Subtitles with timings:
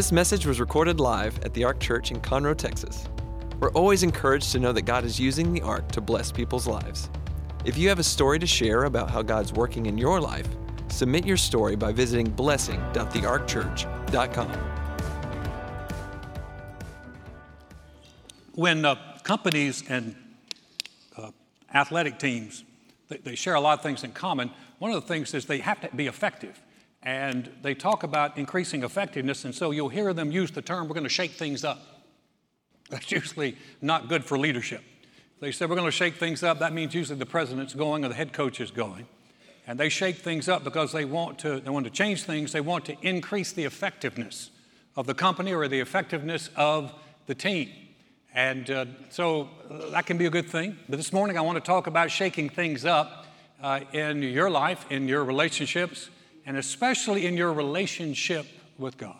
[0.00, 3.06] This message was recorded live at the Ark Church in Conroe, Texas.
[3.58, 7.10] We're always encouraged to know that God is using the Ark to bless people's lives.
[7.66, 10.48] If you have a story to share about how God's working in your life,
[10.88, 14.48] submit your story by visiting blessing.thearkchurch.com.
[18.54, 20.16] When uh, companies and
[21.14, 21.30] uh,
[21.74, 22.64] athletic teams
[23.10, 25.58] they, they share a lot of things in common, one of the things is they
[25.58, 26.58] have to be effective.
[27.02, 30.94] And they talk about increasing effectiveness, and so you'll hear them use the term, we're
[30.94, 31.80] going to shake things up.
[32.90, 34.82] That's usually not good for leadership.
[35.40, 36.58] They say we're going to shake things up.
[36.58, 39.06] That means usually the president's going or the head coach is going.
[39.66, 42.52] And they shake things up because they want to, they want to change things.
[42.52, 44.50] They want to increase the effectiveness
[44.96, 46.92] of the company or the effectiveness of
[47.26, 47.70] the team.
[48.34, 50.76] And uh, so uh, that can be a good thing.
[50.88, 53.26] But this morning I want to talk about shaking things up
[53.62, 56.10] uh, in your life, in your relationships,
[56.46, 58.46] and especially in your relationship
[58.78, 59.16] with God.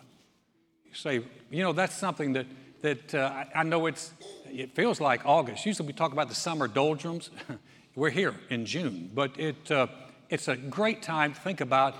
[0.85, 2.47] You say, you know, that's something that,
[2.83, 4.13] that uh, I know it's,
[4.47, 5.67] it feels like August.
[5.67, 7.31] Usually we talk about the summer doldrums.
[7.95, 9.89] We're here in June, but it, uh,
[10.29, 11.95] it's a great time to think about,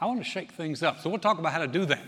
[0.00, 1.00] I want to shake things up.
[1.00, 2.04] So we'll talk about how to do that.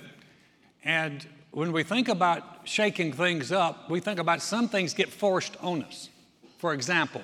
[0.84, 5.56] And when we think about shaking things up, we think about some things get forced
[5.60, 6.10] on us.
[6.58, 7.22] For example,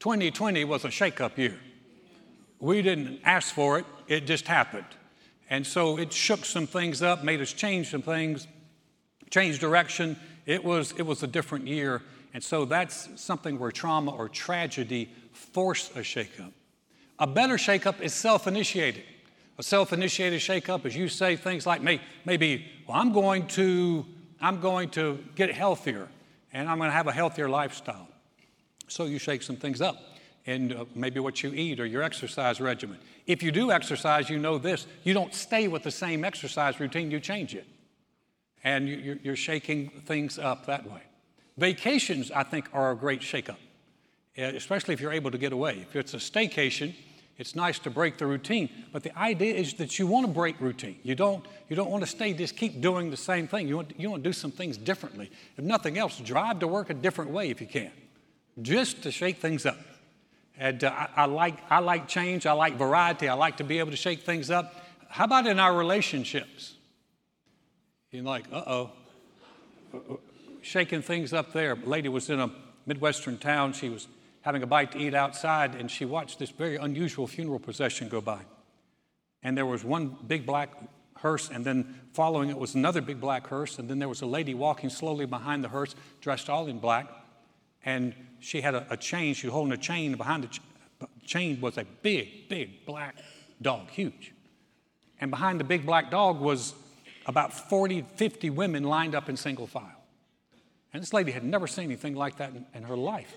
[0.00, 1.58] 2020 was a shake up year.
[2.60, 4.86] We didn't ask for it, it just happened.
[5.50, 8.46] And so it shook some things up, made us change some things,
[9.30, 10.16] change direction.
[10.46, 12.02] It was, it was a different year.
[12.32, 16.52] And so that's something where trauma or tragedy forced a shakeup.
[17.18, 19.04] A better shakeup is self initiated.
[19.58, 21.80] A self initiated shakeup is you say things like,
[22.24, 24.04] maybe, well, I'm going to,
[24.40, 26.08] I'm going to get healthier
[26.52, 28.08] and I'm going to have a healthier lifestyle.
[28.88, 30.13] So you shake some things up
[30.46, 32.98] and uh, maybe what you eat or your exercise regimen.
[33.26, 37.10] If you do exercise, you know this you don't stay with the same exercise routine,
[37.10, 37.66] you change it.
[38.62, 41.02] And you, you're shaking things up that way.
[41.58, 43.58] Vacations, I think, are a great shakeup,
[44.36, 45.78] especially if you're able to get away.
[45.82, 46.94] If it's a staycation,
[47.36, 50.60] it's nice to break the routine, but the idea is that you want to break
[50.60, 50.98] routine.
[51.02, 53.66] You don't, you don't want to stay, just keep doing the same thing.
[53.66, 55.30] You want, you want to do some things differently.
[55.56, 57.90] If nothing else, drive to work a different way if you can,
[58.62, 59.76] just to shake things up.
[60.58, 63.78] And uh, I, I, like, I like change, I like variety, I like to be
[63.78, 64.74] able to shake things up.
[65.08, 66.74] How about in our relationships?
[68.10, 68.90] You're like, uh oh,
[70.62, 71.72] shaking things up there.
[71.72, 72.50] A lady was in a
[72.86, 73.72] Midwestern town.
[73.72, 74.06] She was
[74.42, 78.20] having a bite to eat outside, and she watched this very unusual funeral procession go
[78.20, 78.40] by.
[79.42, 80.70] And there was one big black
[81.16, 84.26] hearse, and then following it was another big black hearse, and then there was a
[84.26, 87.08] lady walking slowly behind the hearse, dressed all in black
[87.84, 89.34] and she had a, a chain.
[89.34, 90.14] She was holding a chain.
[90.16, 90.60] Behind the ch-
[91.24, 93.16] chain was a big, big black
[93.60, 94.32] dog, huge.
[95.20, 96.74] And behind the big black dog was
[97.26, 100.02] about 40, 50 women lined up in single file.
[100.92, 103.34] And this lady had never seen anything like that in, in her life.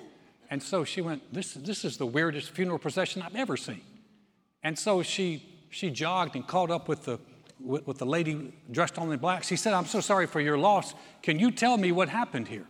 [0.50, 3.82] And so she went, this, this is the weirdest funeral procession I've ever seen.
[4.64, 7.20] And so she, she jogged and caught up with the,
[7.60, 9.44] with, with the lady dressed all in black.
[9.44, 10.94] She said, I'm so sorry for your loss.
[11.22, 12.68] Can you tell me what happened here?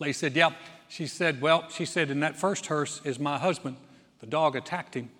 [0.00, 0.50] Lady said, Yeah.
[0.88, 3.76] She said, Well, she said, in that first hearse is my husband.
[4.18, 5.10] The dog attacked him.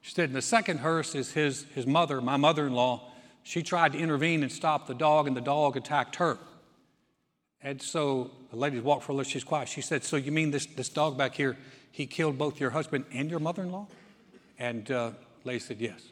[0.00, 3.12] She said, In the second hearse is his, his mother, my mother in law.
[3.44, 6.38] She tried to intervene and stop the dog, and the dog attacked her.
[7.62, 9.68] And so the lady walked for a little, she's quiet.
[9.68, 11.56] She said, So you mean this, this dog back here,
[11.92, 13.86] he killed both your husband and your mother in law?
[14.58, 15.12] And uh,
[15.58, 16.02] said, Yes.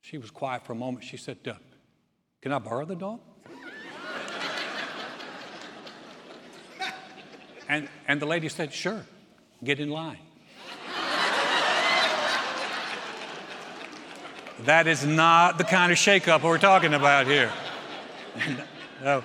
[0.00, 1.04] She was quiet for a moment.
[1.04, 1.54] She said, uh,
[2.40, 3.20] Can I borrow the dog?
[7.68, 9.04] And, and the lady said, Sure,
[9.64, 10.18] get in line.
[14.64, 17.50] that is not the kind of shakeup we're talking about here.
[19.02, 19.22] no,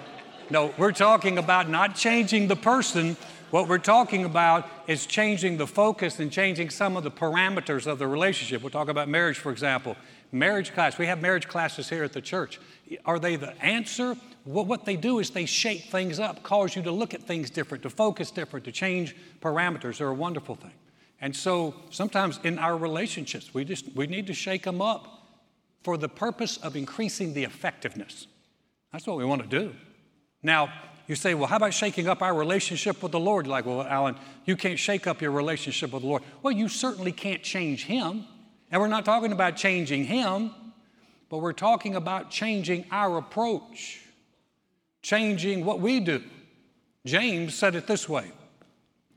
[0.49, 3.15] no, we're talking about not changing the person.
[3.51, 7.99] What we're talking about is changing the focus and changing some of the parameters of
[7.99, 8.61] the relationship.
[8.61, 9.97] We'll talk about marriage, for example.
[10.31, 12.59] Marriage class, we have marriage classes here at the church.
[13.05, 16.81] Are they the answer what, what they do is they shake things up, cause you
[16.83, 19.97] to look at things different, to focus different, to change parameters.
[19.97, 20.73] They're a wonderful thing.
[21.19, 25.27] And so sometimes in our relationships, we just we need to shake them up
[25.83, 28.27] for the purpose of increasing the effectiveness.
[28.91, 29.73] That's what we want to do.
[30.43, 30.73] Now,
[31.07, 33.45] you say, well, how about shaking up our relationship with the Lord?
[33.45, 34.15] Like, well, Alan,
[34.45, 36.23] you can't shake up your relationship with the Lord.
[36.41, 38.25] Well, you certainly can't change Him.
[38.71, 40.51] And we're not talking about changing Him,
[41.29, 43.99] but we're talking about changing our approach
[45.01, 46.23] changing what we do.
[47.05, 48.31] James said it this way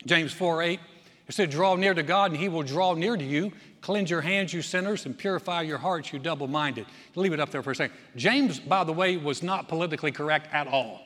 [0.07, 0.81] James 4 8,
[1.29, 3.53] It said, Draw near to God, and He will draw near to you.
[3.81, 6.87] Cleanse your hands, you sinners, and purify your hearts, you double minded.
[7.15, 7.97] Leave it up there for a second.
[8.17, 11.03] James, by the way, was not politically correct at all.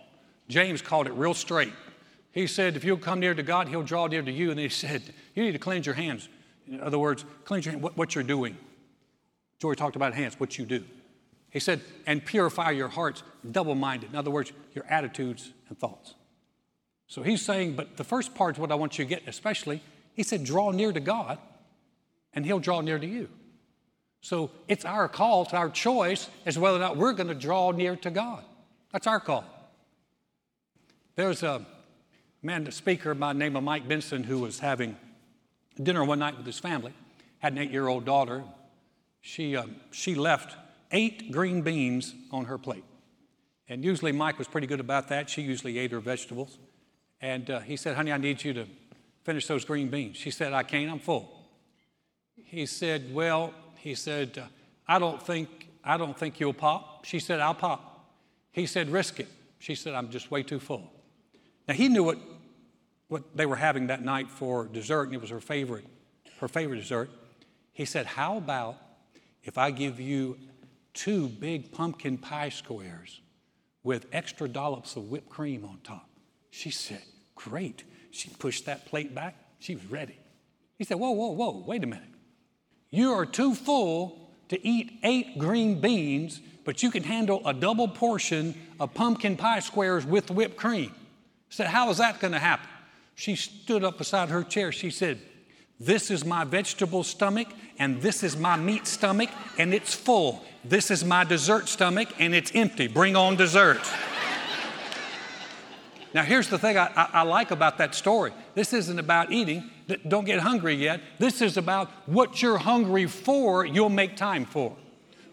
[0.48, 1.72] James called it real straight.
[2.30, 4.50] He said, If you'll come near to God, He'll draw near to you.
[4.50, 5.02] And he said,
[5.34, 6.28] You need to cleanse your hands.
[6.68, 8.56] In other words, cleanse your what, what you're doing.
[9.58, 10.84] Jory talked about hands, what you do.
[11.50, 14.10] He said, and purify your hearts, double minded.
[14.10, 16.14] In other words, your attitudes and thoughts.
[17.06, 19.82] So he's saying, but the first part is what I want you to get, especially.
[20.12, 21.38] He said, draw near to God,
[22.34, 23.28] and he'll draw near to you.
[24.20, 27.70] So it's our call, it's our choice as whether or not we're going to draw
[27.70, 28.44] near to God.
[28.92, 29.44] That's our call.
[31.14, 31.64] There's a
[32.42, 34.96] man, a speaker by the name of Mike Benson, who was having
[35.82, 36.92] dinner one night with his family,
[37.38, 38.44] had an eight year old daughter.
[39.20, 40.56] She, uh, she left
[40.90, 42.84] eight green beans on her plate.
[43.68, 45.28] And usually Mike was pretty good about that.
[45.28, 46.58] She usually ate her vegetables.
[47.20, 48.66] And uh, he said, Honey, I need you to
[49.24, 50.16] finish those green beans.
[50.16, 51.30] She said, I can't, I'm full.
[52.34, 54.42] He said, Well, he said,
[54.86, 57.06] I don't think I don't think you'll pop.
[57.06, 58.10] She said, I'll pop.
[58.52, 59.28] He said, risk it.
[59.58, 60.92] She said, I'm just way too full.
[61.66, 62.18] Now he knew what,
[63.08, 65.86] what they were having that night for dessert, and it was her favorite,
[66.40, 67.10] her favorite dessert.
[67.72, 68.76] He said, How about
[69.42, 70.36] if I give you
[70.98, 73.20] two big pumpkin pie squares
[73.84, 76.08] with extra dollops of whipped cream on top.
[76.50, 77.02] She said,
[77.36, 77.84] Great.
[78.10, 79.36] She pushed that plate back.
[79.60, 80.18] She was ready.
[80.76, 82.08] He said, Whoa, whoa, whoa, wait a minute.
[82.90, 87.86] You are too full to eat eight green beans, but you can handle a double
[87.86, 90.90] portion of pumpkin pie squares with whipped cream.
[90.92, 92.68] I said, How is that going to happen?
[93.14, 94.72] She stood up beside her chair.
[94.72, 95.20] She said,
[95.80, 97.48] This is my vegetable stomach,
[97.78, 100.42] and this is my meat stomach, and it's full.
[100.64, 102.88] This is my dessert stomach and it's empty.
[102.88, 103.80] Bring on dessert.
[106.12, 109.70] now, here's the thing I, I, I, like about that story this isn't about eating.
[110.06, 111.00] Don't get hungry yet.
[111.18, 114.76] This is about what you're hungry for, you'll make time for.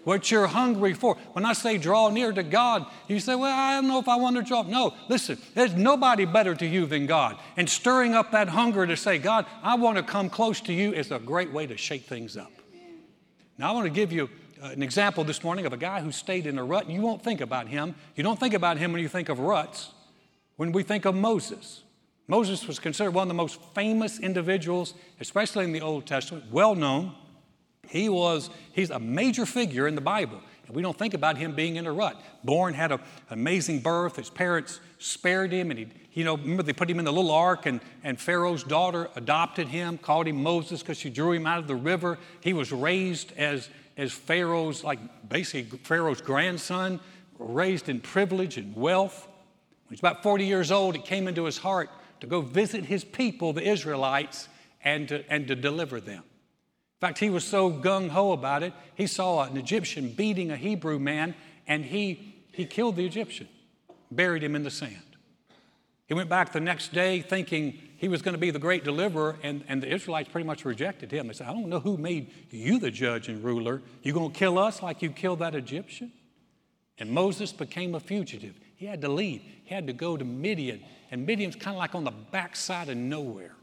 [0.05, 1.15] What you're hungry for.
[1.33, 4.15] When I say draw near to God, you say, Well, I don't know if I
[4.17, 4.61] want to draw.
[4.61, 7.37] No, listen, there's nobody better to you than God.
[7.57, 10.93] And stirring up that hunger to say, God, I want to come close to you
[10.93, 12.51] is a great way to shake things up.
[13.57, 14.29] Now, I want to give you
[14.61, 16.87] uh, an example this morning of a guy who stayed in a rut.
[16.87, 17.95] You won't think about him.
[18.15, 19.91] You don't think about him when you think of ruts.
[20.57, 21.81] When we think of Moses,
[22.27, 26.75] Moses was considered one of the most famous individuals, especially in the Old Testament, well
[26.75, 27.15] known.
[27.89, 30.41] He was, he's a major figure in the Bible.
[30.67, 32.19] And we don't think about him being in a rut.
[32.43, 32.99] Born, had an
[33.29, 34.15] amazing birth.
[34.15, 37.31] His parents spared him, and he, you know, remember they put him in the little
[37.31, 41.59] ark, and, and Pharaoh's daughter adopted him, called him Moses because she drew him out
[41.59, 42.17] of the river.
[42.41, 46.99] He was raised as, as Pharaoh's, like basically Pharaoh's grandson,
[47.37, 49.27] raised in privilege and wealth.
[49.27, 51.89] When he was about 40 years old, it came into his heart
[52.21, 54.47] to go visit his people, the Israelites,
[54.83, 56.23] and to, and to deliver them.
[56.95, 60.55] In fact, he was so gung ho about it, he saw an Egyptian beating a
[60.55, 61.35] Hebrew man,
[61.67, 63.49] and he, he killed the Egyptian,
[64.11, 65.01] buried him in the sand.
[66.07, 69.37] He went back the next day thinking he was going to be the great deliverer,
[69.43, 71.27] and, and the Israelites pretty much rejected him.
[71.27, 73.81] They said, I don't know who made you the judge and ruler.
[74.03, 76.11] You going to kill us like you killed that Egyptian?
[76.97, 78.55] And Moses became a fugitive.
[78.75, 79.41] He had to leave.
[79.63, 80.81] He had to go to Midian.
[81.11, 83.55] And Midian's kind of like on the backside of nowhere.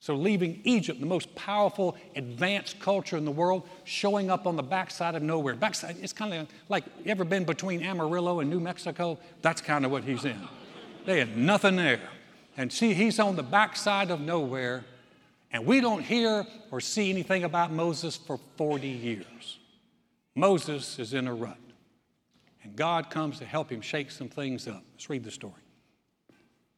[0.00, 4.62] So, leaving Egypt, the most powerful, advanced culture in the world, showing up on the
[4.62, 5.56] backside of nowhere.
[5.56, 9.18] Backside, it's kind of like, you ever been between Amarillo and New Mexico?
[9.42, 10.40] That's kind of what he's in.
[11.04, 12.00] They had nothing there.
[12.56, 14.84] And see, he's on the backside of nowhere,
[15.50, 19.58] and we don't hear or see anything about Moses for 40 years.
[20.36, 21.58] Moses is in a rut,
[22.62, 24.84] and God comes to help him shake some things up.
[24.92, 25.54] Let's read the story.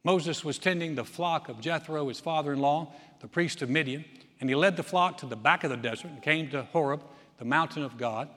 [0.04, 4.04] Moses was tending the flock of Jethro, his father in law, the priest of Midian,
[4.40, 7.02] and he led the flock to the back of the desert and came to Horeb,
[7.38, 8.28] the mountain of God.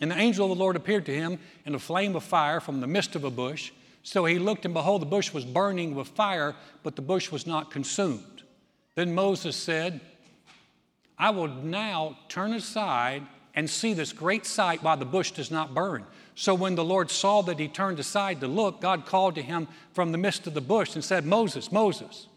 [0.00, 2.80] And the angel of the Lord appeared to him in a flame of fire from
[2.80, 3.72] the midst of a bush.
[4.04, 6.54] So he looked, and behold, the bush was burning with fire,
[6.84, 8.42] but the bush was not consumed.
[8.94, 10.00] Then Moses said,
[11.18, 13.26] I will now turn aside
[13.58, 16.04] and see this great sight while the bush does not burn.
[16.36, 19.66] So when the Lord saw that he turned aside to look, God called to him
[19.94, 22.28] from the midst of the bush and said, Moses, Moses.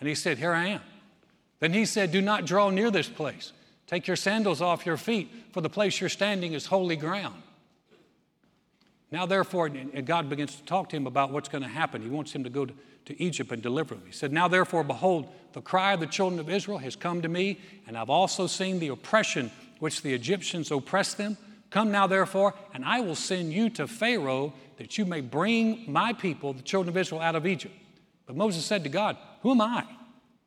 [0.00, 0.80] And he said, Here I am.
[1.60, 3.52] Then he said, Do not draw near this place.
[3.86, 7.42] Take your sandals off your feet, for the place you're standing is holy ground.
[9.10, 12.00] Now, therefore, God begins to talk to him about what's going to happen.
[12.00, 12.72] He wants him to go to,
[13.04, 14.04] to Egypt and deliver him.
[14.06, 17.28] He said, Now, therefore, behold, the cry of the children of Israel has come to
[17.28, 19.50] me, and I've also seen the oppression
[19.82, 21.36] which the Egyptians oppress them.
[21.70, 26.12] Come now, therefore, and I will send you to Pharaoh that you may bring my
[26.12, 27.74] people, the children of Israel, out of Egypt.
[28.24, 29.84] But Moses said to God, Who am I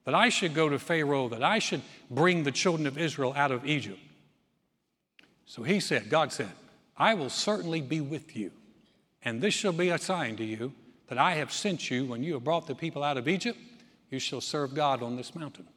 [0.05, 3.51] that I should go to Pharaoh, that I should bring the children of Israel out
[3.51, 3.99] of Egypt.
[5.45, 6.51] So he said, God said,
[6.97, 8.51] I will certainly be with you,
[9.21, 10.71] and this shall be a sign to you
[11.09, 13.59] that I have sent you when you have brought the people out of Egypt.
[14.09, 15.67] You shall serve God on this mountain.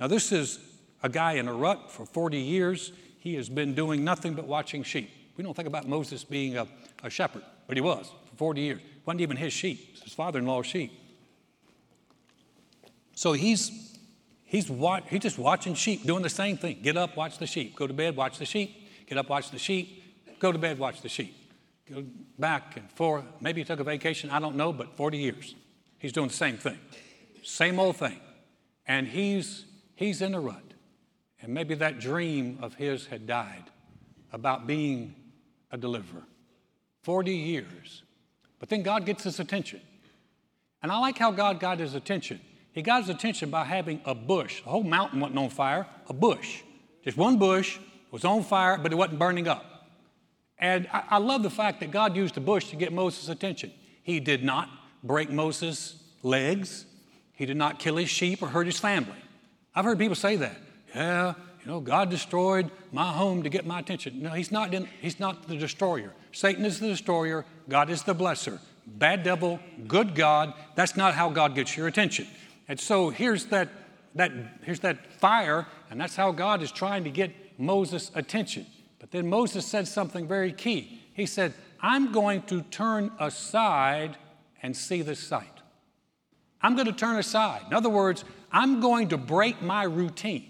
[0.00, 0.58] Now, this is
[1.02, 2.92] a guy in a rut for 40 years.
[3.18, 5.10] He has been doing nothing but watching sheep.
[5.36, 6.66] We don't think about Moses being a,
[7.02, 8.78] a shepherd, but he was for 40 years.
[8.78, 10.92] It wasn't even his sheep, his father in law's sheep.
[13.14, 13.98] So he's,
[14.44, 16.80] he's, wa- he's just watching sheep, doing the same thing.
[16.82, 17.76] Get up, watch the sheep.
[17.76, 18.88] Go to bed, watch the sheep.
[19.06, 20.38] Get up, watch the sheep.
[20.38, 21.36] Go to bed, watch the sheep.
[21.92, 22.04] Go
[22.38, 23.24] back and forth.
[23.40, 25.54] Maybe he took a vacation, I don't know, but 40 years.
[25.98, 26.78] He's doing the same thing.
[27.42, 28.18] Same old thing.
[28.86, 29.66] And he's,
[29.96, 30.69] he's in a rut.
[31.42, 33.64] And maybe that dream of his had died
[34.32, 35.14] about being
[35.70, 36.24] a deliverer.
[37.02, 38.02] 40 years.
[38.58, 39.80] But then God gets his attention.
[40.82, 42.40] And I like how God got his attention.
[42.72, 44.62] He got his attention by having a bush.
[44.62, 46.62] The whole mountain wasn't on fire, a bush.
[47.04, 47.78] Just one bush
[48.10, 49.64] was on fire, but it wasn't burning up.
[50.58, 53.72] And I, I love the fact that God used a bush to get Moses' attention.
[54.02, 54.68] He did not
[55.02, 56.84] break Moses' legs,
[57.32, 59.16] he did not kill his sheep or hurt his family.
[59.74, 60.56] I've heard people say that.
[60.94, 64.22] Yeah, you know, God destroyed my home to get my attention.
[64.22, 66.12] No, he's not, in, he's not the destroyer.
[66.32, 68.58] Satan is the destroyer, God is the blesser.
[68.86, 72.26] Bad devil, good God, that's not how God gets your attention.
[72.66, 73.68] And so here's that,
[74.14, 74.32] that,
[74.62, 78.66] here's that fire, and that's how God is trying to get Moses' attention.
[78.98, 81.00] But then Moses said something very key.
[81.14, 84.16] He said, I'm going to turn aside
[84.62, 85.46] and see the sight.
[86.62, 87.62] I'm going to turn aside.
[87.66, 90.49] In other words, I'm going to break my routine.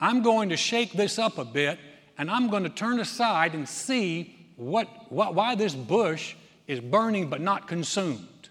[0.00, 1.78] I'm going to shake this up a bit,
[2.18, 6.34] and I'm going to turn aside and see what, what, why this bush
[6.66, 8.48] is burning but not consumed.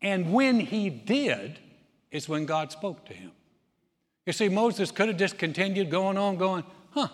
[0.00, 1.58] And when he did,
[2.10, 3.32] is when God spoke to him.
[4.26, 7.08] You see, Moses could have just continued going on, going, huh,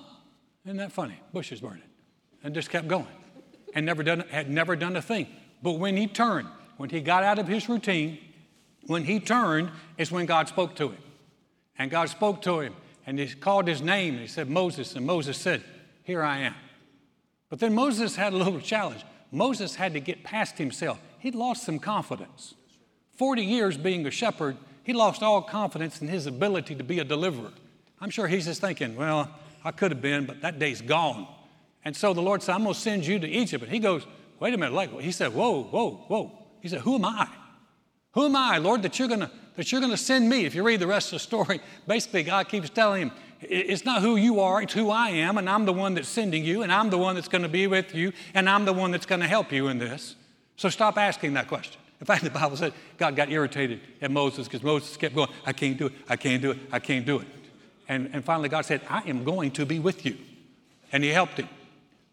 [0.64, 1.18] isn't that funny?
[1.32, 1.82] Bush is burning.
[2.42, 3.06] And just kept going
[3.74, 5.26] and never done, had never done a thing.
[5.62, 8.18] But when he turned, when he got out of his routine,
[8.86, 10.98] when he turned, is when God spoke to him.
[11.78, 12.74] And God spoke to him
[13.06, 14.94] and he called his name and he said, Moses.
[14.94, 15.62] And Moses said,
[16.02, 16.54] Here I am.
[17.50, 19.04] But then Moses had a little challenge.
[19.30, 20.98] Moses had to get past himself.
[21.18, 22.54] He'd lost some confidence.
[23.16, 27.04] 40 years being a shepherd, he lost all confidence in his ability to be a
[27.04, 27.52] deliverer.
[28.00, 29.30] I'm sure he's just thinking, well,
[29.64, 31.26] I could have been, but that day's gone.
[31.84, 33.64] And so the Lord said, I'm going to send you to Egypt.
[33.64, 34.06] And he goes,
[34.40, 34.74] wait a minute.
[34.74, 36.38] Like, he said, whoa, whoa, whoa.
[36.60, 37.28] He said, who am I?
[38.14, 40.44] Who am I, Lord, that you're going to that you're going to send me?
[40.46, 44.02] If you read the rest of the story, basically God keeps telling him, it's not
[44.02, 46.72] who you are, it's who I am, and I'm the one that's sending you, and
[46.72, 49.20] I'm the one that's going to be with you, and I'm the one that's going
[49.20, 50.16] to help you in this.
[50.56, 51.80] So stop asking that question.
[52.00, 55.52] In fact, the Bible said God got irritated at Moses because Moses kept going, I
[55.52, 57.28] can't do it, I can't do it, I can't do it.
[57.88, 60.16] And, and finally, God said, I am going to be with you.
[60.92, 61.48] And he helped him.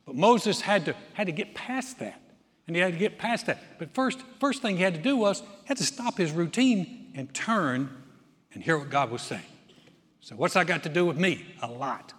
[0.05, 2.21] But Moses had to, had to get past that.
[2.71, 3.61] And he had to get past that.
[3.79, 7.11] But first, first thing he had to do was he had to stop his routine
[7.15, 7.89] and turn
[8.53, 9.41] and hear what God was saying.
[10.21, 11.45] So, what's that got to do with me?
[11.61, 12.13] A lot.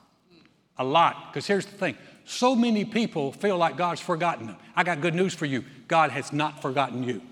[0.77, 1.33] A lot.
[1.33, 4.57] Because here's the thing so many people feel like God's forgotten them.
[4.77, 7.23] I got good news for you God has not forgotten you.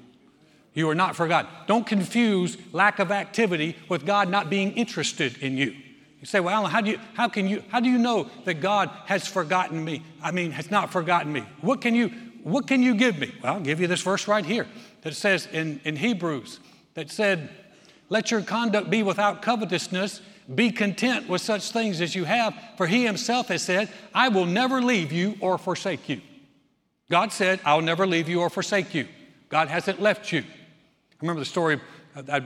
[0.72, 1.50] You are not forgotten.
[1.66, 5.76] Don't confuse lack of activity with God not being interested in you.
[6.20, 8.62] You say, well, Alan, how, do you, how, can you, how do you know that
[8.62, 10.02] God has forgotten me?
[10.22, 11.44] I mean, has not forgotten me.
[11.60, 12.12] What can you,
[12.44, 13.32] what can you give me?
[13.42, 14.66] Well, I'll give you this verse right here
[15.02, 16.60] that says in, in Hebrews
[16.94, 17.50] that said,
[18.08, 20.22] Let your conduct be without covetousness.
[20.52, 24.46] Be content with such things as you have, for he himself has said, I will
[24.46, 26.20] never leave you or forsake you.
[27.08, 29.06] God said, I'll never leave you or forsake you.
[29.48, 30.40] God hasn't left you.
[30.40, 31.80] I remember the story
[32.16, 32.42] I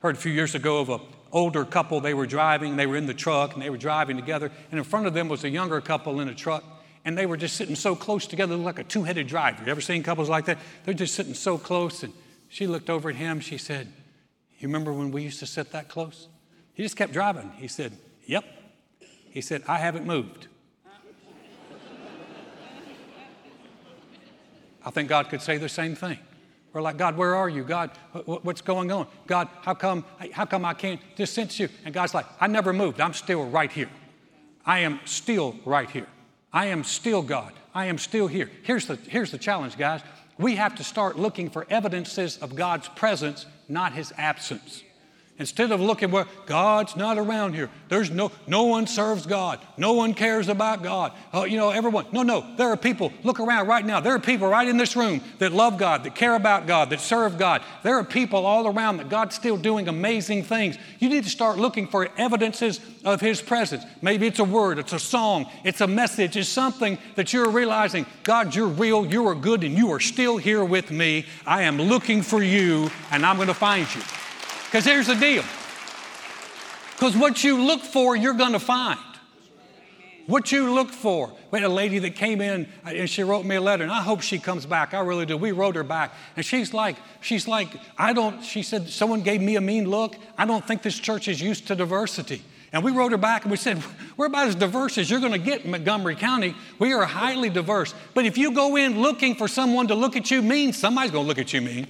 [0.00, 1.00] heard a few years ago of an
[1.32, 2.00] older couple.
[2.00, 4.52] They were driving, they were in the truck, and they were driving together.
[4.70, 6.64] And in front of them was a younger couple in a truck,
[7.08, 9.64] and they were just sitting so close together, like a two headed driver.
[9.64, 10.58] You ever seen couples like that?
[10.84, 12.02] They're just sitting so close.
[12.02, 12.12] And
[12.50, 13.40] she looked over at him.
[13.40, 13.90] She said,
[14.58, 16.28] You remember when we used to sit that close?
[16.74, 17.50] He just kept driving.
[17.56, 17.92] He said,
[18.26, 18.44] Yep.
[19.30, 20.48] He said, I haven't moved.
[24.84, 26.18] I think God could say the same thing.
[26.74, 27.64] We're like, God, where are you?
[27.64, 27.90] God,
[28.26, 29.06] what's going on?
[29.26, 31.70] God, how come, how come I can't just sense you?
[31.86, 33.00] And God's like, I never moved.
[33.00, 33.88] I'm still right here.
[34.66, 36.06] I am still right here.
[36.52, 37.52] I am still God.
[37.74, 38.50] I am still here.
[38.62, 40.00] Here's the, here's the challenge, guys.
[40.38, 44.82] We have to start looking for evidences of God's presence, not his absence.
[45.40, 49.92] Instead of looking where God's not around here, there's no, no one serves God, no
[49.92, 51.12] one cares about God.
[51.32, 52.06] Oh, you know, everyone.
[52.10, 54.00] No, no, there are people, look around right now.
[54.00, 57.00] There are people right in this room that love God, that care about God, that
[57.00, 57.62] serve God.
[57.84, 60.76] There are people all around that God's still doing amazing things.
[60.98, 63.84] You need to start looking for evidences of His presence.
[64.02, 68.06] Maybe it's a word, it's a song, it's a message, it's something that you're realizing
[68.24, 71.26] God, you're real, you are good, and you are still here with me.
[71.46, 74.02] I am looking for you, and I'm going to find you.
[74.70, 75.44] Because here's the deal.
[76.92, 78.98] Because what you look for, you're going to find.
[80.26, 81.32] What you look for.
[81.50, 83.90] We had a lady that came in uh, and she wrote me a letter, and
[83.90, 84.92] I hope she comes back.
[84.92, 85.38] I really do.
[85.38, 86.12] We wrote her back.
[86.36, 90.16] And she's like, she's like, I don't, she said, someone gave me a mean look.
[90.36, 92.42] I don't think this church is used to diversity.
[92.74, 93.82] And we wrote her back and we said,
[94.18, 96.54] We're about as diverse as you're going to get in Montgomery County.
[96.78, 97.94] We are highly diverse.
[98.12, 101.24] But if you go in looking for someone to look at you mean, somebody's going
[101.24, 101.86] to look at you mean.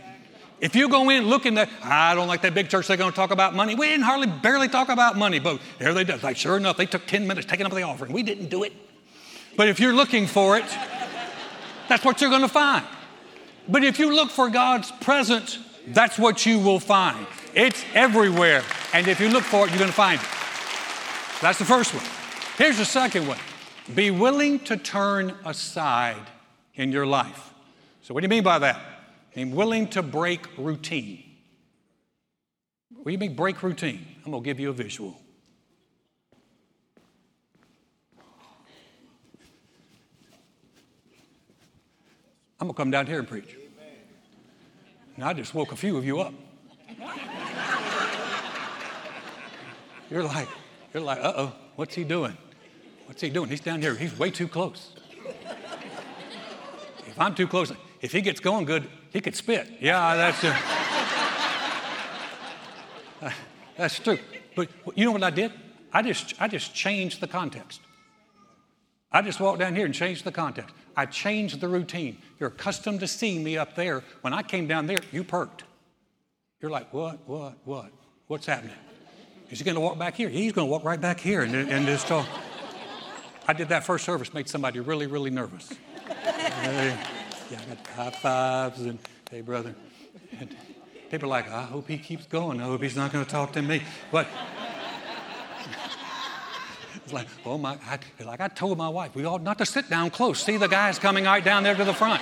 [0.61, 3.17] If you go in looking at, I don't like that big church, they're going to
[3.17, 3.75] talk about money.
[3.75, 6.23] We didn't hardly barely talk about money, but there they did.
[6.23, 8.12] Like, sure enough, they took 10 minutes taking up the offering.
[8.12, 8.73] We didn't do it.
[9.57, 10.65] But if you're looking for it,
[11.88, 12.85] that's what you're going to find.
[13.69, 17.27] But if you look for God's presence, that's what you will find.
[17.55, 18.62] It's everywhere.
[18.93, 20.27] And if you look for it, you're going to find it.
[21.41, 22.05] That's the first one.
[22.57, 23.38] Here's the second one
[23.95, 26.27] be willing to turn aside
[26.75, 27.55] in your life.
[28.03, 28.98] So, what do you mean by that?
[29.35, 31.25] And willing to break routine.
[32.91, 34.05] What do you mean break routine?
[34.25, 35.21] I'm going to give you a visual.
[42.61, 43.57] I'm going to come down here and preach.
[45.17, 46.35] Now, I just woke a few of you up.
[50.11, 50.49] You're like,
[50.93, 52.37] you're like, uh oh, what's he doing?
[53.07, 53.49] What's he doing?
[53.51, 53.95] He's down here.
[53.95, 54.95] He's way too close.
[57.07, 59.69] If I'm too close, if he gets going good, he could spit.
[59.81, 60.45] Yeah, that's
[63.23, 63.31] uh,
[63.77, 64.19] that's true.
[64.55, 65.53] But you know what I did?
[65.93, 67.81] I just I just changed the context.
[69.11, 70.75] I just walked down here and changed the context.
[70.97, 72.19] I changed the routine.
[72.38, 74.03] You're accustomed to seeing me up there.
[74.21, 75.64] When I came down there, you perked.
[76.61, 77.90] You're like, what, what, what?
[78.27, 78.75] What's happening?
[79.49, 80.29] Is he going to walk back here?
[80.29, 82.27] He's going to walk right back here and, and just talk.
[83.47, 85.73] I did that first service, made somebody really, really nervous.
[87.51, 88.99] Yeah, I got high fives and
[89.31, 89.75] hey, brother.
[90.39, 90.55] And
[91.11, 92.61] people are like, I hope he keeps going.
[92.61, 93.83] I hope he's not going to talk to me.
[94.13, 94.27] But
[96.97, 99.89] it's like, oh my, I, like I told my wife, we ought not to sit
[99.89, 100.43] down close.
[100.43, 102.21] See the guys coming right down there to the front.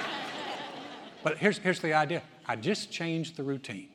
[1.24, 3.88] But here's, here's the idea I just changed the routine,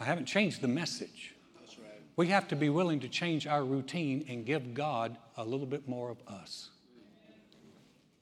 [0.00, 1.34] I haven't changed the message.
[2.14, 5.88] We have to be willing to change our routine and give God a little bit
[5.88, 6.68] more of us.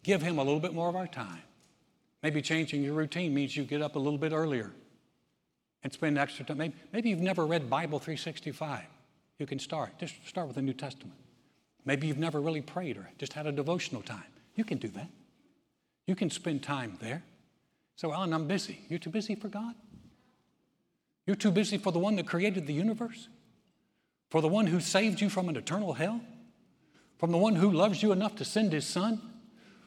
[0.05, 1.42] Give Him a little bit more of our time.
[2.22, 4.70] Maybe changing your routine means you get up a little bit earlier
[5.83, 6.59] and spend extra time.
[6.59, 8.83] Maybe, maybe you've never read Bible 365.
[9.38, 9.98] You can start.
[9.98, 11.16] Just start with the New Testament.
[11.85, 14.24] Maybe you've never really prayed or just had a devotional time.
[14.54, 15.09] You can do that.
[16.06, 17.22] You can spend time there.
[17.96, 18.80] So, Alan, I'm busy.
[18.88, 19.74] You're too busy for God?
[21.26, 23.28] You're too busy for the one that created the universe?
[24.30, 26.20] For the one who saved you from an eternal hell?
[27.18, 29.20] From the one who loves you enough to send his son?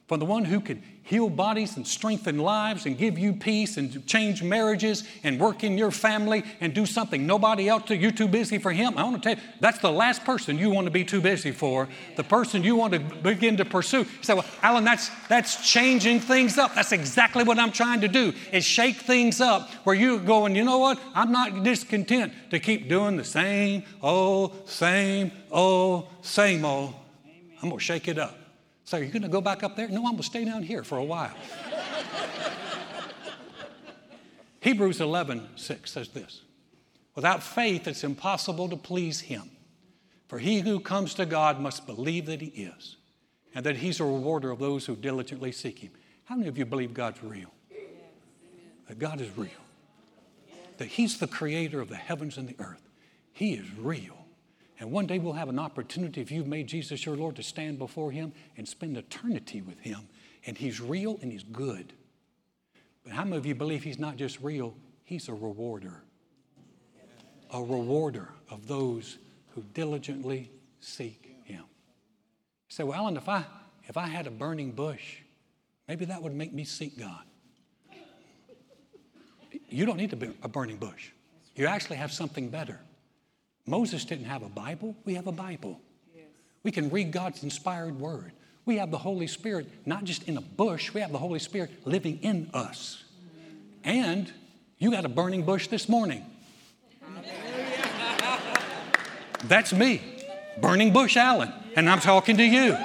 [0.07, 4.05] From the one who can heal bodies and strengthen lives and give you peace and
[4.07, 8.57] change marriages and work in your family and do something nobody else you're too busy
[8.57, 8.97] for him.
[8.97, 11.51] I want to tell you that's the last person you want to be too busy
[11.51, 11.89] for.
[12.15, 13.99] The person you want to begin to pursue.
[13.99, 16.73] You say well alan that's that's changing things up.
[16.73, 19.69] That's exactly what i'm trying to do is shake things up.
[19.85, 20.99] Where you're going you know what?
[21.13, 26.93] I'm not discontent to keep doing the same old same old same old.
[27.61, 28.42] I'm going to shake it up
[28.85, 29.87] so are you going to go back up there?
[29.87, 31.35] No, I'm going to stay down here for a while.
[34.59, 36.41] Hebrews 11, 6 says this
[37.15, 39.49] Without faith, it's impossible to please him.
[40.27, 42.95] For he who comes to God must believe that he is,
[43.53, 45.91] and that he's a rewarder of those who diligently seek him.
[46.25, 47.53] How many of you believe God's real?
[48.87, 49.49] That God is real.
[50.77, 52.89] That he's the creator of the heavens and the earth.
[53.31, 54.22] He is real.
[54.79, 57.77] And one day we'll have an opportunity, if you've made Jesus your Lord, to stand
[57.77, 60.07] before Him and spend eternity with Him.
[60.45, 61.93] And He's real and He's good.
[63.03, 66.03] But how many of you believe He's not just real, He's a rewarder?
[67.51, 69.19] A rewarder of those
[69.53, 71.59] who diligently seek Him.
[71.59, 73.45] You say, well, Alan, if I,
[73.85, 75.17] if I had a burning bush,
[75.87, 77.23] maybe that would make me seek God.
[79.69, 81.09] You don't need a burning bush.
[81.55, 82.79] You actually have something better.
[83.65, 84.95] Moses didn't have a Bible.
[85.05, 85.79] We have a Bible.
[86.15, 86.25] Yes.
[86.63, 88.33] We can read God's inspired word.
[88.65, 91.85] We have the Holy Spirit not just in a bush, we have the Holy Spirit
[91.85, 93.03] living in us.
[93.83, 94.31] And
[94.77, 96.25] you got a burning bush this morning.
[99.45, 100.01] That's me,
[100.61, 102.77] Burning Bush Alan, and I'm talking to you.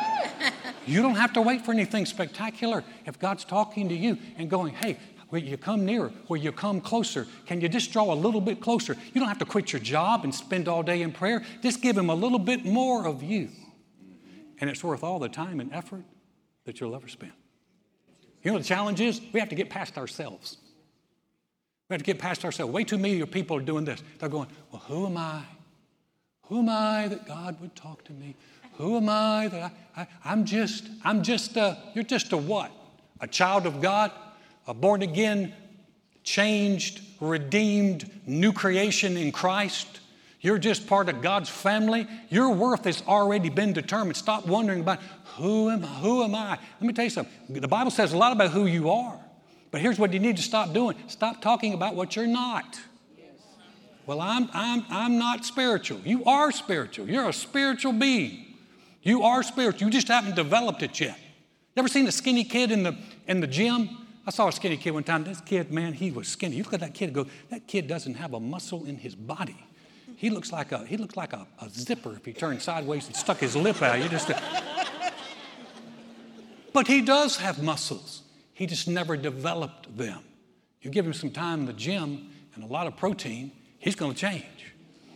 [0.86, 2.82] You don't have to wait for anything spectacular.
[3.04, 4.98] If God's talking to you and going, hey,
[5.30, 6.12] will you come nearer?
[6.28, 7.26] Will you come closer?
[7.46, 8.96] Can you just draw a little bit closer?
[9.12, 11.44] You don't have to quit your job and spend all day in prayer.
[11.62, 13.48] Just give Him a little bit more of you.
[14.60, 16.04] And it's worth all the time and effort
[16.64, 17.32] that you'll ever spend.
[18.42, 20.56] You know, the challenge is we have to get past ourselves.
[21.88, 22.72] We have to get past ourselves.
[22.72, 24.02] Way too many of people are doing this.
[24.18, 25.42] They're going, Well, who am I?
[26.48, 28.34] Who am I that God would talk to me?
[28.74, 32.70] Who am I that I, I, am just, I'm just a, you're just a what?
[33.20, 34.12] A child of God?
[34.68, 35.54] A born again,
[36.22, 40.00] changed, redeemed, new creation in Christ?
[40.42, 42.06] You're just part of God's family.
[42.28, 44.16] Your worth has already been determined.
[44.16, 45.00] Stop wondering about
[45.36, 45.82] who am?
[45.82, 46.50] Who am I?
[46.50, 47.60] Let me tell you something.
[47.60, 49.18] The Bible says a lot about who you are.
[49.70, 50.96] But here's what you need to stop doing.
[51.08, 52.78] Stop talking about what you're not.
[54.06, 56.00] Well, I'm, I'm, I'm not spiritual.
[56.04, 57.08] You are spiritual.
[57.08, 58.54] You're a spiritual being.
[59.02, 59.88] You are spiritual.
[59.88, 61.18] You just haven't developed it yet.
[61.18, 64.07] You ever seen a skinny kid in the, in the gym?
[64.28, 65.24] I saw a skinny kid one time.
[65.24, 66.56] This kid, man, he was skinny.
[66.56, 69.14] You look at that kid and go, that kid doesn't have a muscle in his
[69.14, 69.56] body.
[70.16, 73.16] He looks like a, he looks like a, a zipper if he turned sideways and
[73.16, 74.02] stuck his lip out.
[74.02, 74.30] You just,
[76.74, 78.20] but he does have muscles.
[78.52, 80.20] He just never developed them.
[80.82, 84.12] You give him some time in the gym and a lot of protein, he's going
[84.12, 84.74] to change.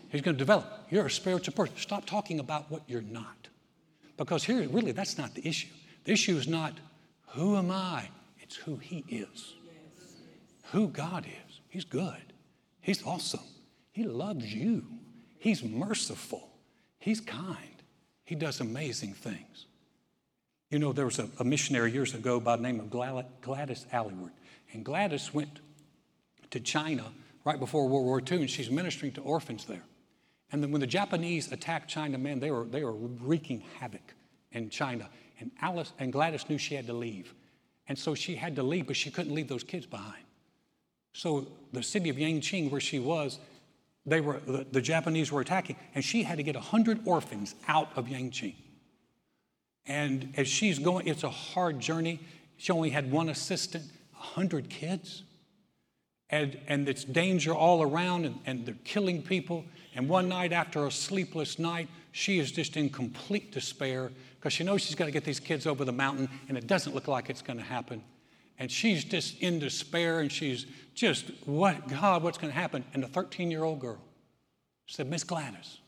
[0.09, 0.87] He's going to develop.
[0.89, 1.77] You're a spiritual person.
[1.77, 3.49] Stop talking about what you're not.
[4.17, 5.69] Because here, really, that's not the issue.
[6.05, 6.73] The issue is not
[7.27, 8.09] who am I,
[8.53, 9.55] it's who He is.
[10.73, 11.61] Who God is.
[11.71, 12.35] He's good.
[12.83, 13.41] He's awesome.
[13.93, 14.85] He loves you.
[15.39, 16.51] He's merciful.
[16.99, 17.83] He's kind.
[18.25, 19.67] He does amazing things.
[20.69, 24.33] You know, there was a, a missionary years ago by the name of Gladys Aylward.
[24.73, 25.61] And Gladys went
[26.51, 27.05] to China
[27.47, 29.85] right before World War II, and she's ministering to orphans there.
[30.51, 34.15] And then when the Japanese attacked China, man, they were, they were wreaking havoc
[34.51, 35.09] in China.
[35.41, 37.33] And Alice and Gladys knew she had to leave.
[37.89, 40.25] And so she had to leave, but she couldn't leave those kids behind.
[41.13, 43.39] So the city of Yangcheng, where she was,
[44.07, 47.91] they were, the, the Japanese were attacking, and she had to get 100 orphans out
[47.97, 48.55] of Yangcheng.
[49.87, 52.21] And as she's going, it's a hard journey.
[52.57, 55.25] She only had one assistant, 100 kids.
[56.31, 59.65] And, and it's danger all around, and, and they're killing people.
[59.95, 64.11] And one night after a sleepless night, she is just in complete despair
[64.43, 66.97] because she knows she's got to get these kids over the mountain and it doesn't
[66.97, 68.03] look like it's going to happen.
[68.59, 72.85] And she's just in despair and she's just, what, God, what's going to happen?
[72.93, 74.01] And the 13 year old girl
[74.89, 75.79] said, Miss Gladys,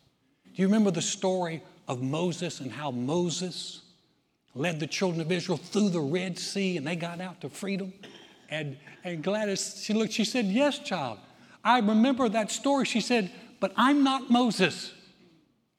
[0.55, 3.83] do you remember the story of Moses and how Moses
[4.55, 7.93] led the children of Israel through the Red Sea and they got out to freedom?
[8.51, 11.19] And, and Gladys, she looked, she said, Yes, child.
[11.65, 12.85] I remember that story.
[12.85, 14.93] She said, but I'm not Moses.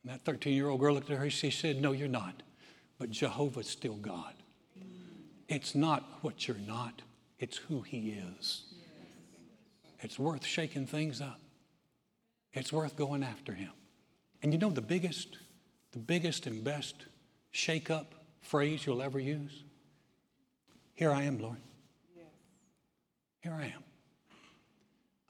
[0.03, 2.41] And that 13 year old girl looked at her, she said, No, you're not.
[2.97, 4.33] But Jehovah's still God.
[5.47, 7.01] It's not what you're not,
[7.39, 8.63] it's who He is.
[9.99, 11.39] It's worth shaking things up.
[12.53, 13.71] It's worth going after Him.
[14.41, 15.37] And you know the biggest,
[15.91, 16.95] the biggest and best
[17.51, 19.63] shake up phrase you'll ever use?
[20.93, 21.57] Here I am, Lord.
[23.41, 23.83] Here I am.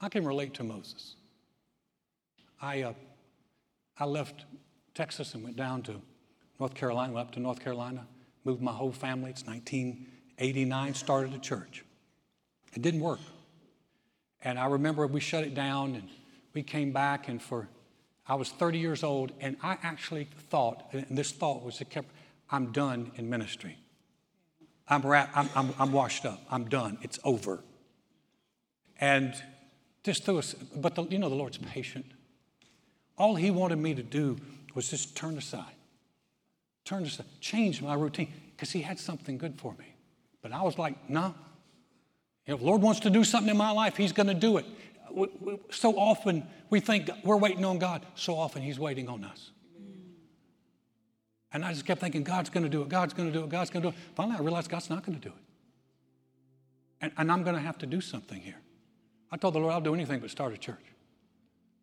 [0.00, 1.16] I can relate to Moses.
[2.60, 2.92] I, uh,
[3.98, 4.44] I left
[4.94, 6.00] Texas and went down to
[6.58, 8.06] North Carolina, went up to North Carolina,
[8.44, 9.30] moved my whole family.
[9.30, 11.84] It's 1989, started a church.
[12.74, 13.20] It didn't work.
[14.42, 16.08] And I remember we shut it down and
[16.54, 17.68] we came back, and for
[18.28, 22.10] I was 30 years old, and I actually thought, and this thought was, it kept,
[22.50, 23.76] I'm done in ministry.
[24.88, 26.40] I'm, I'm, I'm, I'm washed up.
[26.50, 26.98] I'm done.
[27.02, 27.60] It's over.
[29.00, 29.34] And
[30.02, 32.06] just through us, but the, you know, the Lord's patient.
[33.18, 34.36] All he wanted me to do
[34.74, 35.74] was just turn aside,
[36.86, 39.94] turn to change my routine, because he had something good for me.
[40.40, 41.34] But I was like, no.
[42.46, 44.66] If Lord wants to do something in my life, he's going to do it.
[45.70, 48.06] So often we think we're waiting on God.
[48.14, 49.50] So often he's waiting on us.
[51.52, 53.50] And I just kept thinking, God's going to do it, God's going to do it,
[53.50, 54.00] God's going to do it.
[54.14, 55.42] Finally, I realized God's not going to do it.
[57.00, 58.60] And, and I'm going to have to do something here.
[59.30, 60.84] I told the Lord, I'll do anything but start a church.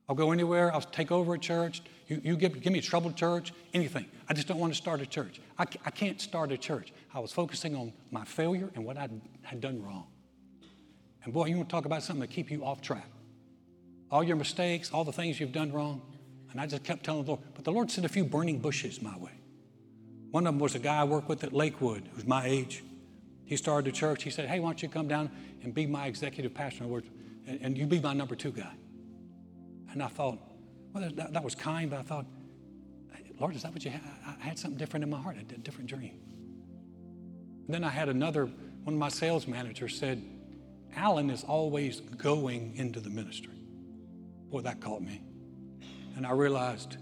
[0.08, 0.74] I'll go anywhere.
[0.74, 1.82] I'll take over a church.
[2.08, 4.06] You, you give, give me a troubled church, anything.
[4.28, 5.40] I just don't want to start a church.
[5.58, 6.92] I, I can't start a church.
[7.14, 9.10] I was focusing on my failure and what I
[9.44, 10.08] had done wrong.
[11.24, 13.10] And boy, you want to talk about something to keep you off track.
[14.12, 16.02] All your mistakes, all the things you've done wrong.
[16.52, 19.02] And I just kept telling the Lord, but the Lord sent a few burning bushes
[19.02, 19.32] my way.
[20.32, 22.84] One of them was a guy I worked with at Lakewood who's my age.
[23.46, 24.24] He started a church.
[24.24, 25.32] He said, Hey, why don't you come down
[25.64, 26.86] and be my executive pastor?
[27.48, 28.72] And you be my number two guy.
[29.92, 30.40] And I thought,
[30.94, 32.26] well, that, that was kind, but I thought,
[33.40, 34.02] Lord, is that what you had?
[34.26, 35.38] I had something different in my heart.
[35.38, 36.20] A different dream.
[37.66, 40.24] And then I had another, one of my sales managers said,
[40.96, 43.56] Alan is always going into the ministry.
[44.52, 45.22] Boy, that caught me.
[46.16, 46.98] And I realized,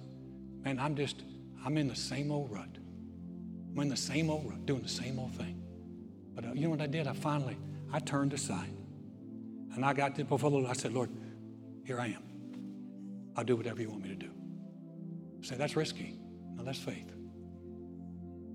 [0.64, 1.22] man, I'm just,
[1.66, 2.70] I'm in the same old rut.
[3.74, 5.62] I'm in the same old rut, doing the same old thing.
[6.34, 7.08] But uh, you know what I did?
[7.08, 7.58] I finally,
[7.92, 8.74] I turned aside.
[9.76, 10.66] And I got before the Lord.
[10.70, 11.10] I said, Lord,
[11.84, 12.31] here I am.
[13.36, 14.30] I'll do whatever you want me to do.
[15.42, 16.16] Say, that's risky.
[16.56, 17.12] No, that's faith.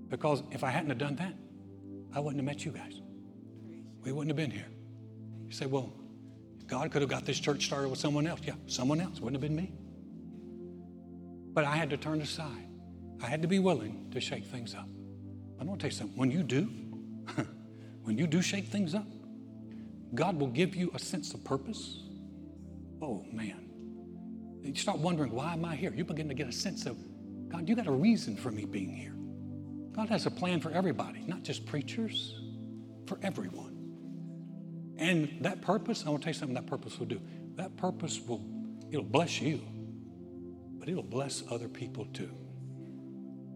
[0.09, 1.33] Because if I hadn't have done that,
[2.13, 3.01] I wouldn't have met you guys.
[4.03, 4.67] We wouldn't have been here.
[5.45, 5.91] You say, well,
[6.67, 8.41] God could have got this church started with someone else.
[8.43, 9.19] Yeah, someone else.
[9.19, 9.71] Wouldn't have been me.
[11.53, 12.67] But I had to turn aside.
[13.21, 14.87] I had to be willing to shake things up.
[15.59, 16.17] I want to tell you something.
[16.17, 16.69] When you do,
[18.03, 19.07] when you do shake things up,
[20.13, 22.03] God will give you a sense of purpose.
[23.01, 23.66] Oh, man.
[24.63, 25.93] You start wondering, why am I here?
[25.93, 26.97] You begin to get a sense of,
[27.49, 29.15] God, you got a reason for me being here.
[29.93, 32.39] God has a plan for everybody, not just preachers,
[33.07, 33.75] for everyone.
[34.97, 37.21] And that purpose, I want to tell you something that purpose will do.
[37.55, 38.43] That purpose will,
[38.91, 39.61] it'll bless you,
[40.77, 42.29] but it'll bless other people too.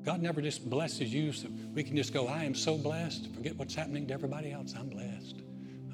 [0.04, 3.56] God never just blesses you so we can just go, I am so blessed, forget
[3.56, 4.74] what's happening to everybody else.
[4.78, 5.42] I'm blessed.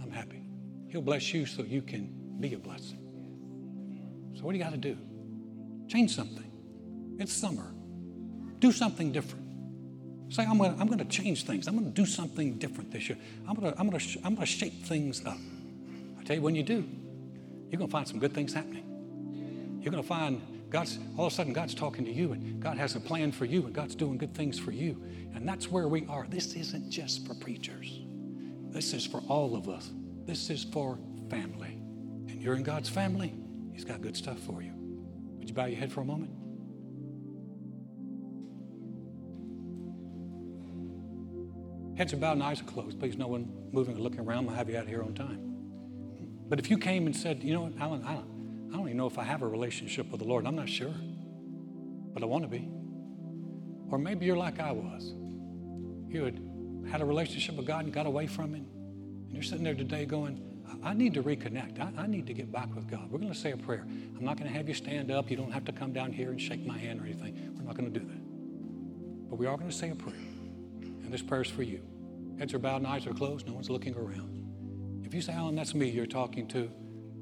[0.01, 0.43] I'm happy.
[0.87, 3.06] He'll bless you so you can be a blessing.
[4.47, 4.97] What do you got to do?
[5.89, 6.49] Change something.
[7.19, 7.69] It's summer.
[8.59, 9.43] Do something different.
[10.33, 11.67] Say, I'm going to I'm gonna change things.
[11.67, 13.17] I'm going to do something different this year.
[13.45, 15.37] I'm going to I'm gonna, I'm gonna shake things up.
[16.17, 16.87] I tell you, when you do,
[17.69, 19.81] you're going to find some good things happening.
[19.81, 22.77] You're going to find God's, all of a sudden, God's talking to you, and God
[22.77, 25.03] has a plan for you, and God's doing good things for you.
[25.35, 26.25] And that's where we are.
[26.29, 27.99] This isn't just for preachers,
[28.69, 29.91] this is for all of us.
[30.25, 30.97] This is for
[31.29, 31.81] family.
[32.29, 33.33] And you're in God's family,
[33.77, 34.73] He's got good stuff for you.
[35.37, 36.31] Would you bow your head for a moment?
[41.95, 42.99] Heads are bowed and eyes are closed.
[42.99, 44.49] Please, no one moving or looking around.
[44.49, 45.53] I'll have you out here on time.
[46.49, 48.97] But if you came and said, you know what, Alan, I don't, I don't even
[48.97, 50.47] know if I have a relationship with the Lord.
[50.47, 50.95] I'm not sure,
[52.15, 52.67] but I want to be.
[53.91, 55.13] Or maybe you're like I was.
[56.09, 56.41] You had
[56.89, 58.65] had a relationship with God and got away from Him.
[59.27, 60.46] And you're sitting there today going,
[60.83, 61.79] I need to reconnect.
[61.79, 63.11] I, I, need to get back with God.
[63.11, 63.85] We're going to say a prayer.
[64.17, 65.29] I'm not going to have you stand up.
[65.29, 67.53] You don't have to come down here and shake my hand or anything.
[67.57, 69.29] We're not going to do that.
[69.29, 70.15] But we are going to say a prayer.
[70.15, 71.81] And this prayer is for you.
[72.39, 73.47] Heads are bowed and eyes are closed.
[73.47, 75.03] No one's looking around.
[75.03, 76.69] If you say, Alan, that's me you're talking to,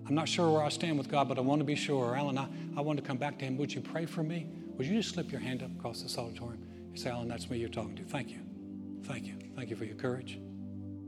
[0.07, 2.15] I'm not sure where I stand with God, but I want to be sure.
[2.15, 3.57] Alan, I, I want to come back to Him.
[3.57, 4.47] Would you pray for me?
[4.77, 7.57] Would you just slip your hand up across this auditorium and say, Alan, that's me
[7.57, 8.03] you're talking to?
[8.03, 8.39] Thank you.
[9.03, 9.35] Thank you.
[9.55, 10.39] Thank you for your courage.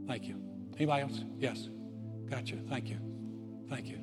[0.07, 0.41] Thank you.
[0.77, 1.23] Anybody else?
[1.38, 1.69] Yes.
[2.29, 2.55] Gotcha.
[2.69, 2.97] Thank you.
[3.69, 3.97] Thank you.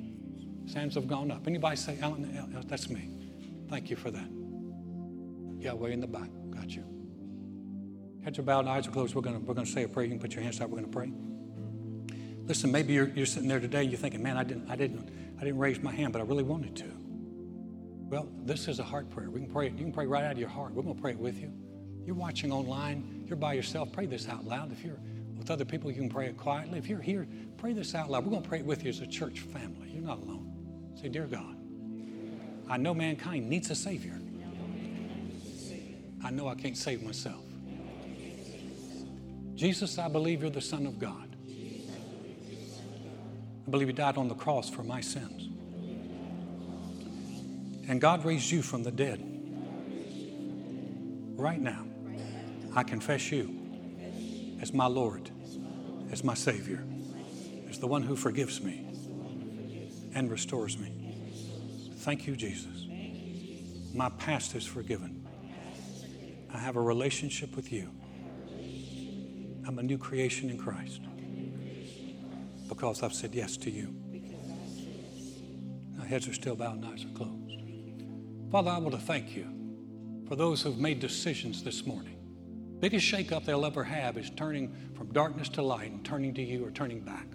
[0.74, 1.46] Hands have gone up.
[1.46, 3.10] Anybody say, Alan, that's me.
[3.68, 4.28] Thank you for that.
[5.58, 6.28] Yeah, way in the back.
[6.50, 6.84] Got you.
[8.24, 9.14] Heads are bowed, eyes are closed.
[9.14, 10.06] We're going we're gonna say a prayer.
[10.06, 10.70] You can put your hands out.
[10.70, 11.12] We're going to pray.
[12.46, 13.82] Listen, maybe you're, you're sitting there today.
[13.82, 15.08] and You're thinking, man, I didn't, I didn't,
[15.40, 16.86] I didn't raise my hand, but I really wanted to.
[18.10, 19.30] Well, this is a heart prayer.
[19.30, 19.72] We can pray it.
[19.72, 20.72] You can pray right out of your heart.
[20.72, 21.52] We're going to pray it with you.
[22.04, 23.24] You're watching online.
[23.26, 23.92] You're by yourself.
[23.92, 24.72] Pray this out loud.
[24.72, 25.00] If you're
[25.38, 26.78] with other people, you can pray it quietly.
[26.78, 27.26] If you're here,
[27.58, 28.24] pray this out loud.
[28.24, 29.90] We're going to pray it with you as a church family.
[29.90, 30.50] You're not alone.
[31.00, 31.56] Say, Dear God,
[32.68, 34.18] I know mankind needs a Savior.
[36.22, 37.42] I know I can't save myself.
[39.54, 41.36] Jesus, I believe you're the Son of God.
[43.66, 45.48] I believe you died on the cross for my sins.
[47.88, 49.20] And God raised you from the dead.
[51.36, 51.84] Right now,
[52.74, 53.63] I confess you
[54.64, 55.28] as my Lord,
[56.10, 56.82] as my Savior,
[57.68, 58.86] as the one who forgives me
[60.14, 61.92] and restores me.
[61.98, 62.86] Thank you, Jesus.
[63.92, 65.28] My past is forgiven.
[66.50, 67.90] I have a relationship with you.
[69.66, 71.02] I'm a new creation in Christ
[72.66, 73.94] because I've said yes to you.
[75.98, 77.60] My heads are still bowed and eyes are closed.
[78.50, 82.13] Father, I want to thank you for those who've made decisions this morning.
[82.80, 86.64] Biggest shakeup they'll ever have is turning from darkness to light and turning to you
[86.66, 87.26] or turning back.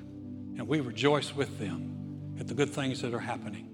[0.58, 3.70] And we rejoice with them at the good things that are happening.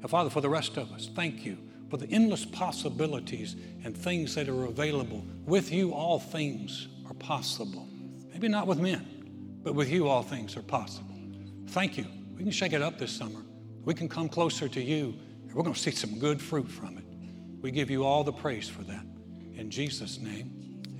[0.00, 1.58] And Father, for the rest of us, thank you
[1.90, 5.24] for the endless possibilities and things that are available.
[5.46, 7.88] With you, all things are possible.
[8.32, 11.14] Maybe not with men, but with you, all things are possible.
[11.68, 12.06] Thank you.
[12.36, 13.40] We can shake it up this summer.
[13.84, 16.98] We can come closer to you, and we're going to see some good fruit from
[16.98, 17.04] it.
[17.62, 19.06] We give you all the praise for that.
[19.54, 20.65] In Jesus' name,